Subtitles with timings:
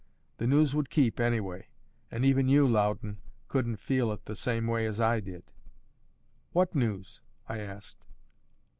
[0.37, 1.67] The news would keep, anyway;
[2.09, 5.43] and even you, Loudon, couldn't feel it the same way as I did."
[6.53, 8.03] "What news?" I asked.